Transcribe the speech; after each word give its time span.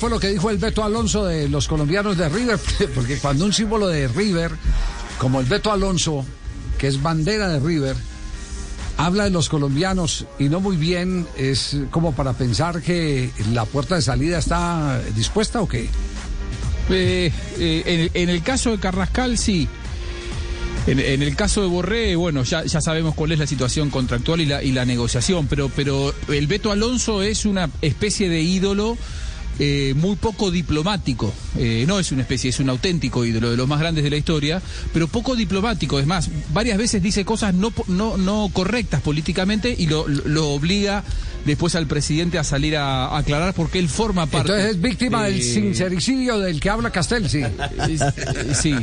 fue 0.00 0.08
lo 0.08 0.18
que 0.18 0.28
dijo 0.28 0.48
el 0.48 0.56
Beto 0.56 0.82
Alonso 0.82 1.26
de 1.26 1.46
los 1.50 1.68
colombianos 1.68 2.16
de 2.16 2.30
River, 2.30 2.58
porque 2.94 3.18
cuando 3.18 3.44
un 3.44 3.52
símbolo 3.52 3.86
de 3.86 4.08
River, 4.08 4.50
como 5.18 5.40
el 5.40 5.46
Beto 5.46 5.70
Alonso, 5.70 6.24
que 6.78 6.88
es 6.88 7.02
bandera 7.02 7.48
de 7.48 7.60
River, 7.60 7.94
habla 8.96 9.24
de 9.24 9.30
los 9.30 9.50
colombianos 9.50 10.24
y 10.38 10.48
no 10.48 10.60
muy 10.60 10.78
bien, 10.78 11.26
es 11.36 11.76
como 11.90 12.14
para 12.14 12.32
pensar 12.32 12.80
que 12.80 13.30
la 13.52 13.66
puerta 13.66 13.94
de 13.96 14.00
salida 14.00 14.38
está 14.38 15.02
dispuesta 15.14 15.60
o 15.60 15.68
qué? 15.68 15.90
Eh, 16.88 17.30
eh, 17.58 18.10
en, 18.14 18.30
el 18.30 18.42
caso 18.42 18.70
de 18.70 18.78
Carrascal, 18.78 19.36
sí. 19.36 19.68
En, 20.86 20.98
el 20.98 21.36
caso 21.36 21.60
de 21.60 21.66
Borré, 21.68 22.16
bueno, 22.16 22.42
ya, 22.42 22.64
ya 22.64 22.80
sabemos 22.80 23.14
cuál 23.14 23.32
es 23.32 23.38
la 23.38 23.46
situación 23.46 23.90
contractual 23.90 24.40
y 24.40 24.46
la, 24.46 24.62
y 24.62 24.72
la 24.72 24.86
negociación, 24.86 25.46
pero, 25.46 25.68
pero 25.68 26.14
el 26.28 26.46
Beto 26.46 26.72
Alonso 26.72 27.22
es 27.22 27.44
una 27.44 27.68
especie 27.82 28.30
de 28.30 28.40
ídolo 28.40 28.96
eh, 29.62 29.92
muy 29.94 30.16
poco 30.16 30.50
diplomático. 30.50 31.34
Eh, 31.58 31.84
no 31.86 31.98
es 31.98 32.12
una 32.12 32.22
especie, 32.22 32.48
es 32.48 32.60
un 32.60 32.70
auténtico 32.70 33.26
ídolo 33.26 33.50
de 33.50 33.58
los 33.58 33.68
más 33.68 33.78
grandes 33.78 34.02
de 34.02 34.08
la 34.08 34.16
historia, 34.16 34.62
pero 34.94 35.06
poco 35.06 35.36
diplomático. 35.36 36.00
Es 36.00 36.06
más, 36.06 36.30
varias 36.54 36.78
veces 36.78 37.02
dice 37.02 37.26
cosas 37.26 37.52
no, 37.52 37.70
no, 37.86 38.16
no 38.16 38.48
correctas 38.54 39.02
políticamente 39.02 39.74
y 39.76 39.86
lo, 39.86 40.08
lo 40.08 40.48
obliga 40.48 41.04
después 41.44 41.74
al 41.74 41.86
presidente 41.86 42.38
a 42.38 42.44
salir 42.44 42.76
a, 42.76 43.16
aclarar 43.16 43.52
porque 43.54 43.78
él 43.78 43.90
forma 43.90 44.26
parte. 44.26 44.52
Entonces 44.52 44.76
es 44.76 44.80
víctima 44.80 45.24
del 45.24 45.42
sincericidio 45.42 46.38
del 46.38 46.58
que 46.58 46.70
habla 46.70 46.90
Castel, 46.90 47.28
sí. 47.28 47.42
sí. 48.54 48.74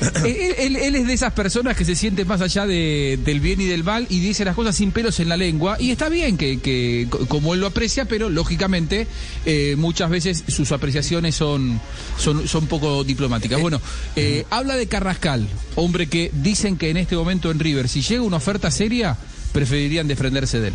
él, 0.24 0.76
es 0.76 1.06
de 1.06 1.12
esas 1.12 1.32
personas 1.32 1.76
que 1.76 1.84
se 1.84 1.94
siente 1.94 2.24
más 2.24 2.40
allá 2.40 2.66
de, 2.66 3.18
del 3.24 3.40
bien 3.40 3.60
y 3.60 3.66
del 3.66 3.84
mal 3.84 4.06
y 4.08 4.20
dice 4.20 4.44
las 4.44 4.54
cosas 4.54 4.76
sin 4.76 4.92
pelos 4.92 5.20
en 5.20 5.28
la 5.28 5.36
lengua. 5.36 5.76
Y 5.78 5.90
está 5.90 6.08
bien 6.08 6.36
que, 6.36 6.60
que 6.60 7.08
como 7.28 7.54
él 7.54 7.60
lo 7.60 7.66
aprecia, 7.66 8.04
pero 8.04 8.30
lógicamente 8.30 9.06
eh, 9.46 9.74
muchas 9.78 10.10
veces 10.10 10.44
sus 10.48 10.72
apreciaciones 10.72 11.34
son, 11.34 11.80
son, 12.18 12.46
son 12.48 12.66
poco 12.66 13.04
diplomáticas. 13.04 13.60
Bueno, 13.60 13.80
eh, 14.16 14.44
habla 14.50 14.76
de 14.76 14.86
Carrascal, 14.86 15.48
hombre 15.76 16.08
que 16.08 16.30
dicen 16.32 16.76
que 16.76 16.90
en 16.90 16.96
este 16.96 17.16
momento 17.16 17.50
en 17.50 17.58
River, 17.58 17.88
si 17.88 18.02
llega 18.02 18.22
una 18.22 18.36
oferta 18.36 18.70
seria, 18.70 19.16
preferirían 19.52 20.08
defenderse 20.08 20.60
de 20.60 20.68
él 20.68 20.74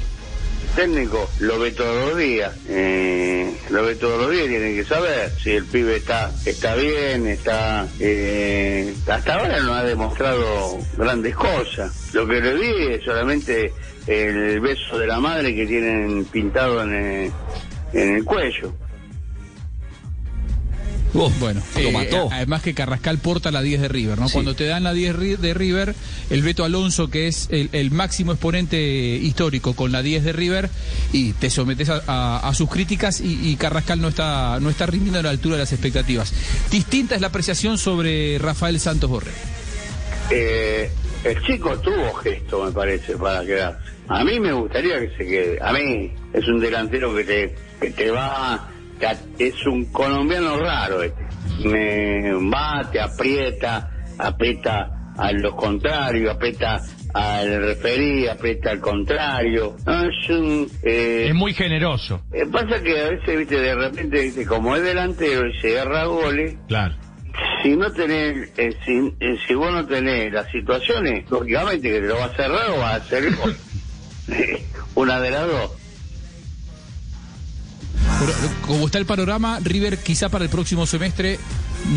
técnico 0.75 1.29
lo 1.39 1.59
ve 1.59 1.71
todos 1.71 2.09
los 2.09 2.17
días, 2.17 2.55
eh, 2.67 3.53
lo 3.69 3.83
ve 3.83 3.95
todos 3.95 4.21
los 4.21 4.31
días, 4.31 4.47
tienen 4.47 4.75
que 4.75 4.83
saber 4.85 5.31
si 5.41 5.51
el 5.51 5.65
pibe 5.65 5.97
está 5.97 6.31
está 6.45 6.75
bien, 6.75 7.27
está 7.27 7.87
eh, 7.99 8.93
hasta 9.07 9.35
ahora 9.35 9.59
no 9.61 9.73
ha 9.73 9.83
demostrado 9.83 10.77
grandes 10.97 11.35
cosas. 11.35 12.13
Lo 12.13 12.27
que 12.27 12.39
le 12.41 12.53
vi 12.53 12.93
es 12.93 13.03
solamente 13.03 13.73
el 14.07 14.59
beso 14.59 14.97
de 14.97 15.07
la 15.07 15.19
madre 15.19 15.55
que 15.55 15.65
tienen 15.65 16.25
pintado 16.25 16.83
en 16.83 16.93
el, 16.93 17.31
en 17.93 18.15
el 18.15 18.25
cuello 18.25 18.73
bueno, 21.13 21.61
lo 21.75 21.89
eh, 21.89 21.91
mató. 21.91 22.29
Además 22.31 22.61
que 22.61 22.73
Carrascal 22.73 23.17
porta 23.17 23.51
la 23.51 23.61
10 23.61 23.81
de 23.81 23.87
River, 23.87 24.19
¿no? 24.19 24.29
Cuando 24.29 24.55
te 24.55 24.65
dan 24.65 24.83
la 24.83 24.93
10 24.93 25.41
de 25.41 25.53
River, 25.53 25.95
el 26.29 26.41
Beto 26.41 26.63
Alonso, 26.63 27.09
que 27.09 27.27
es 27.27 27.47
el, 27.51 27.91
máximo 27.91 28.31
exponente 28.31 28.79
histórico 28.79 29.75
con 29.75 29.91
la 29.91 30.01
10 30.01 30.23
de 30.23 30.33
River, 30.33 30.69
y 31.11 31.33
te 31.33 31.49
sometes 31.49 31.89
a, 31.89 32.51
sus 32.53 32.69
críticas 32.69 33.21
y, 33.21 33.55
Carrascal 33.55 34.01
no 34.01 34.09
está, 34.09 34.59
no 34.59 34.69
está 34.69 34.85
rindiendo 34.85 35.19
a 35.19 35.23
la 35.23 35.29
altura 35.29 35.55
de 35.55 35.63
las 35.63 35.73
expectativas. 35.73 36.33
Distinta 36.71 37.15
es 37.15 37.21
la 37.21 37.27
apreciación 37.27 37.77
sobre 37.77 38.37
Rafael 38.37 38.79
Santos 38.79 39.09
Borré. 39.09 39.31
Eh, 40.31 40.89
el 41.23 41.41
chico 41.41 41.77
tuvo 41.79 42.13
gesto, 42.15 42.65
me 42.65 42.71
parece, 42.71 43.17
para 43.17 43.43
quedarse. 43.45 43.79
A 44.07 44.23
mí 44.23 44.39
me 44.39 44.53
gustaría 44.53 44.99
que 44.99 45.09
se 45.17 45.25
quede. 45.25 45.59
A 45.61 45.71
mí 45.73 46.11
es 46.33 46.47
un 46.47 46.59
delantero 46.59 47.15
que 47.15 47.23
te, 47.23 47.55
que 47.79 47.91
te 47.91 48.09
va 48.09 48.69
es 49.37 49.65
un 49.65 49.85
colombiano 49.85 50.57
raro 50.57 51.03
este. 51.03 51.27
Me 51.65 52.33
va, 52.33 52.89
te 52.91 52.99
aprieta, 52.99 53.89
aprieta 54.17 55.13
a 55.17 55.31
los 55.33 55.53
contrarios, 55.55 56.35
aprieta 56.35 56.81
al 57.13 57.61
referí, 57.61 58.27
aprieta 58.27 58.71
al 58.71 58.79
contrario. 58.79 59.75
es, 59.77 60.29
un, 60.29 60.69
eh, 60.83 61.27
es 61.29 61.35
muy 61.35 61.53
generoso. 61.53 62.21
Eh, 62.31 62.45
pasa 62.51 62.81
que 62.81 62.99
a 62.99 63.09
veces, 63.09 63.37
viste, 63.37 63.59
de 63.59 63.75
repente, 63.75 64.45
como 64.45 64.75
es 64.75 64.83
delantero 64.83 65.47
y 65.47 65.59
se 65.59 65.79
agarra 65.79 66.05
goles, 66.05 66.55
claro. 66.67 66.95
si 67.63 67.75
no 67.75 67.91
tenés, 67.91 68.51
eh, 68.57 68.69
si, 68.85 69.13
si, 69.45 69.53
vos 69.55 69.71
no 69.71 69.85
tenés 69.85 70.31
las 70.31 70.49
situaciones, 70.51 71.29
lógicamente 71.29 71.89
que 71.89 71.99
te 71.99 72.07
lo 72.07 72.17
va 72.17 72.25
a 72.25 72.35
cerrar 72.35 72.69
o 72.69 72.77
va 72.77 72.91
a 72.91 72.95
hacer 72.95 73.23
Una 74.95 75.19
de 75.19 75.31
las 75.31 75.47
dos 75.47 75.71
como 78.65 78.85
está 78.85 78.97
el 78.97 79.05
panorama, 79.05 79.59
River 79.61 79.97
quizá 79.99 80.29
para 80.29 80.43
el 80.45 80.49
próximo 80.49 80.85
semestre 80.85 81.39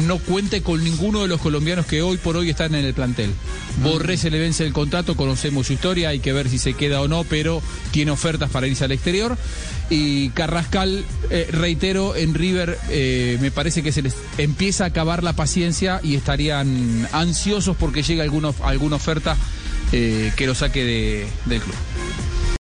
no 0.07 0.19
cuente 0.19 0.63
con 0.63 0.83
ninguno 0.83 1.23
de 1.23 1.29
los 1.29 1.41
colombianos 1.41 1.87
que 1.87 2.03
hoy 2.03 2.17
por 2.17 2.37
hoy 2.37 2.51
están 2.51 2.75
en 2.75 2.85
el 2.85 2.95
plantel. 2.95 3.33
Borré 3.83 4.17
se 4.17 4.31
le 4.31 4.39
vence 4.39 4.65
el 4.65 4.73
contrato, 4.73 5.17
conocemos 5.17 5.67
su 5.67 5.73
historia, 5.73 6.11
hay 6.11 6.21
que 6.21 6.33
ver 6.33 6.49
si 6.49 6.59
se 6.59 6.75
queda 6.75 7.01
o 7.01 7.09
no, 7.09 7.25
pero 7.25 7.63
tiene 7.91 8.11
ofertas 8.11 8.51
para 8.51 8.67
irse 8.67 8.85
al 8.85 8.93
exterior. 8.93 9.37
Y 9.91 10.31
Carrascal, 10.31 11.05
eh, 11.31 11.49
reitero, 11.51 12.17
en 12.17 12.35
River 12.35 12.79
eh, 12.89 13.39
me 13.41 13.51
parece 13.51 13.83
que 13.83 13.93
se 13.93 14.03
les 14.03 14.15
empieza 14.39 14.85
a 14.85 14.89
acabar 14.89 15.23
la 15.23 15.35
paciencia 15.35 16.01
y 16.03 16.15
estarían 16.15 17.09
ansiosos 17.13 17.77
porque 17.77 18.03
llega 18.03 18.23
alguna, 18.23 18.53
alguna 18.63 18.97
oferta 18.97 19.37
eh, 19.93 20.33
que 20.37 20.47
lo 20.47 20.55
saque 20.55 20.85
de, 20.85 21.27
del 21.47 21.61
club. 21.61 21.75